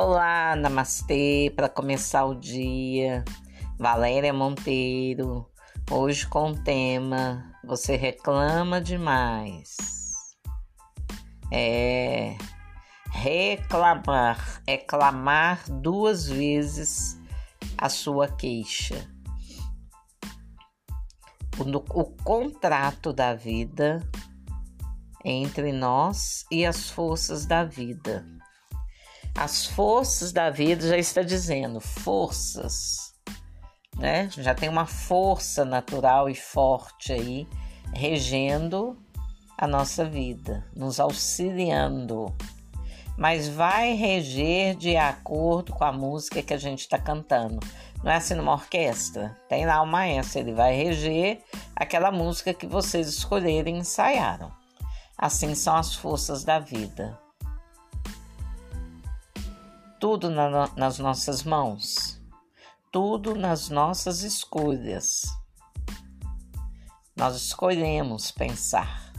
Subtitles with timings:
[0.00, 3.24] Olá, namastê, para começar o dia.
[3.76, 5.50] Valéria Monteiro,
[5.90, 9.76] hoje com o tema Você reclama demais.
[11.52, 12.36] É
[13.10, 17.20] reclamar, é clamar duas vezes
[17.76, 19.04] a sua queixa.
[21.58, 24.08] O, o contrato da vida
[25.24, 28.24] entre nós e as forças da vida
[29.40, 33.14] as forças da vida já está dizendo, forças,
[33.96, 34.28] né?
[34.30, 37.46] Já tem uma força natural e forte aí
[37.94, 38.98] regendo
[39.56, 42.34] a nossa vida, nos auxiliando.
[43.16, 47.60] Mas vai reger de acordo com a música que a gente está cantando.
[48.02, 49.36] Não é assim numa orquestra?
[49.48, 51.44] Tem lá o maestro, ele vai reger
[51.76, 54.50] aquela música que vocês escolherem e ensaiaram.
[55.16, 57.16] Assim são as forças da vida
[59.98, 62.20] tudo na, nas nossas mãos,
[62.92, 65.22] tudo nas nossas escolhas.
[67.16, 69.12] Nós escolhemos pensar.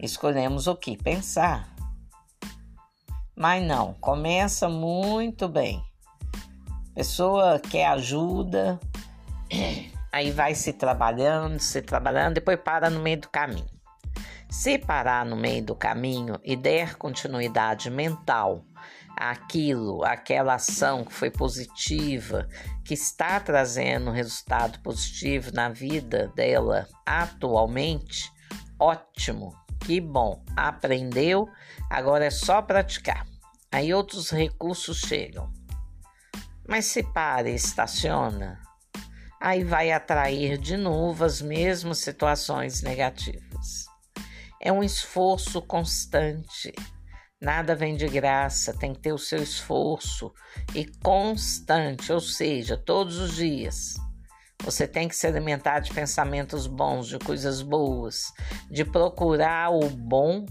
[0.00, 1.74] Escolhemos o que pensar.
[3.36, 5.82] Mas não, começa muito bem.
[6.94, 8.80] Pessoa quer ajuda,
[10.10, 13.80] aí vai se trabalhando, se trabalhando, depois para no meio do caminho.
[14.48, 18.64] Se parar no meio do caminho e der continuidade mental
[19.16, 22.48] aquilo, aquela ação que foi positiva,
[22.84, 28.30] que está trazendo resultado positivo na vida dela atualmente,
[28.78, 31.48] ótimo, que bom, aprendeu,
[31.88, 33.26] agora é só praticar.
[33.72, 35.52] Aí outros recursos chegam.
[36.68, 38.60] Mas se para e estaciona,
[39.40, 43.86] aí vai atrair de novo as mesmas situações negativas.
[44.60, 46.72] É um esforço constante
[47.40, 50.30] Nada vem de graça, tem que ter o seu esforço
[50.74, 53.94] e constante, ou seja, todos os dias.
[54.62, 58.30] Você tem que se alimentar de pensamentos bons, de coisas boas,
[58.70, 60.44] de procurar o bom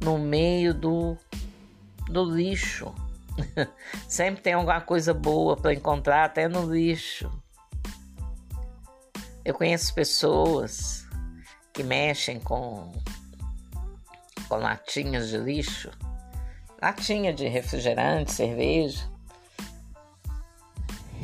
[0.00, 1.18] no meio do,
[2.08, 2.94] do lixo.
[4.08, 7.28] Sempre tem alguma coisa boa para encontrar, até no lixo.
[9.44, 11.04] Eu conheço pessoas
[11.72, 12.92] que mexem com,
[14.48, 15.90] com latinhas de lixo
[16.80, 19.08] latinha de refrigerante, cerveja.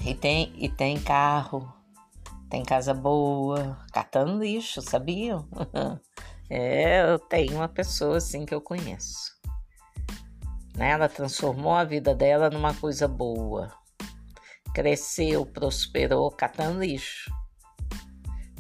[0.04, 1.72] E tem, e tem carro,
[2.48, 5.48] tem casa boa, catando lixo, sabiam?
[6.48, 9.34] é, eu tenho uma pessoa assim que eu conheço.
[10.76, 10.90] Né?
[10.90, 13.72] Ela transformou a vida dela numa coisa boa.
[14.74, 17.32] Cresceu, prosperou, catando lixo.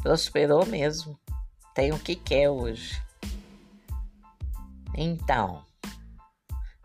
[0.02, 1.18] Prosperou mesmo.
[1.74, 3.00] Tem o que quer hoje.
[4.94, 5.65] Então,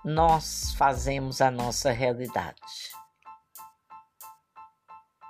[0.03, 2.59] nós fazemos a nossa realidade.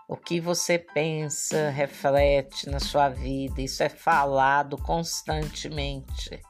[0.07, 6.41] O que você pensa, reflete na sua vida, isso é falado constantemente.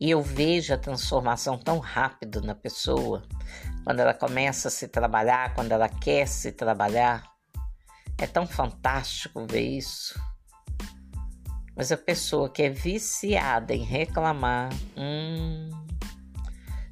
[0.00, 3.22] E eu vejo a transformação tão rápido na pessoa,
[3.84, 7.24] quando ela começa a se trabalhar, quando ela quer se trabalhar.
[8.18, 10.18] É tão fantástico ver isso.
[11.76, 15.70] Mas a pessoa que é viciada em reclamar, hum,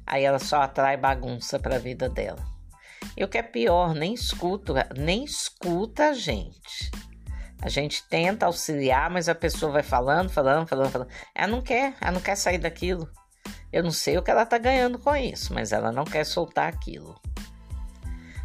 [0.05, 2.53] aí ela só atrai bagunça para a vida dela.
[3.15, 6.91] E o que é pior, nem escuta, nem escuta a gente.
[7.61, 11.09] A gente tenta auxiliar, mas a pessoa vai falando, falando, falando, falando.
[11.33, 13.09] Ela não quer, ela não quer sair daquilo.
[13.71, 16.67] Eu não sei o que ela tá ganhando com isso, mas ela não quer soltar
[16.67, 17.19] aquilo.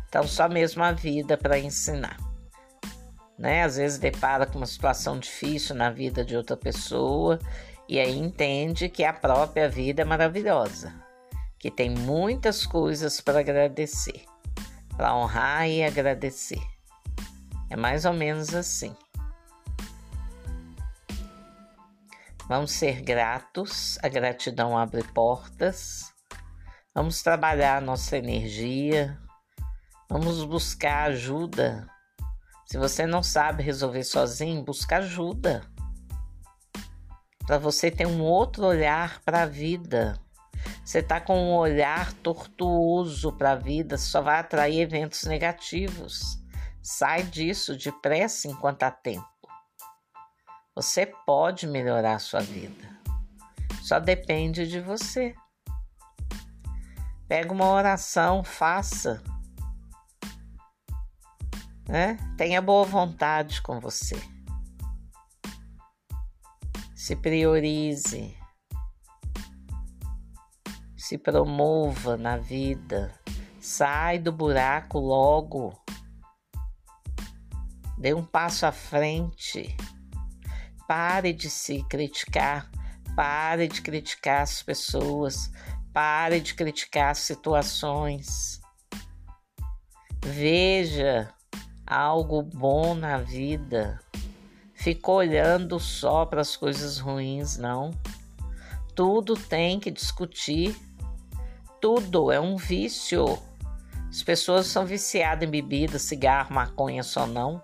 [0.09, 2.17] Então, só mesmo a vida para ensinar.
[3.39, 3.63] Né?
[3.63, 7.39] Às vezes depara com uma situação difícil na vida de outra pessoa
[7.89, 11.08] e aí entende que a própria vida é maravilhosa
[11.59, 14.25] que tem muitas coisas para agradecer,
[14.97, 16.63] para honrar e agradecer.
[17.69, 18.95] É mais ou menos assim.
[22.49, 26.15] Vamos ser gratos, a gratidão abre portas.
[26.95, 29.19] Vamos trabalhar a nossa energia.
[30.09, 31.87] Vamos buscar ajuda.
[32.65, 35.63] Se você não sabe resolver sozinho, busca ajuda.
[37.47, 40.19] Para você ter um outro olhar para a vida
[40.85, 46.43] você está com um olhar tortuoso para a vida, só vai atrair eventos negativos.
[46.83, 49.29] Sai disso depressa enquanto há tempo.
[50.75, 52.89] Você pode melhorar a sua vida.
[53.83, 55.35] Só depende de você.
[57.29, 59.23] Pega uma oração, faça.
[61.87, 62.17] Né?
[62.39, 64.17] Tenha boa vontade com você.
[66.95, 68.38] Se priorize
[71.09, 73.19] se promova na vida,
[73.59, 75.73] Sai do buraco logo.
[77.97, 79.75] Dê um passo à frente.
[80.87, 82.71] Pare de se criticar.
[83.17, 85.51] Pare de criticar as pessoas.
[85.95, 88.61] Pare de criticar as situações.
[90.23, 91.33] Veja
[91.87, 93.99] algo bom na vida.
[94.75, 97.93] Fica olhando só para as coisas ruins, não.
[98.95, 100.88] Tudo tem que discutir.
[101.81, 103.39] Tudo é um vício.
[104.09, 107.63] As pessoas são viciadas em bebida, cigarro, maconha só não.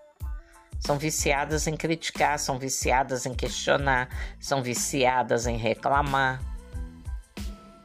[0.78, 4.08] São viciadas em criticar, são viciadas em questionar,
[4.38, 6.40] são viciadas em reclamar,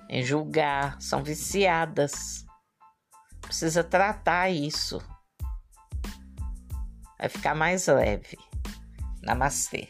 [0.09, 2.45] em julgar, são viciadas.
[3.41, 5.01] Precisa tratar isso.
[7.17, 8.37] Vai ficar mais leve.
[9.21, 9.89] Namastê.